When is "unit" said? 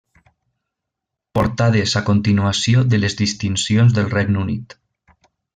4.49-4.79